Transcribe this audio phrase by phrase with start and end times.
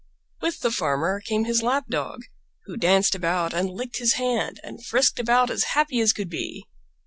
[0.41, 2.23] With the Farmer came his Lap dog,
[2.65, 6.65] who danced about and licked his hand and frisked about as happy as could be.